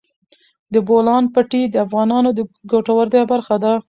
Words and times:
د 0.73 0.75
بولان 0.87 1.23
پټي 1.33 1.63
د 1.69 1.75
افغانانو 1.85 2.29
د 2.33 2.39
ګټورتیا 2.71 3.23
برخه 3.31 3.55
ده. 3.63 3.71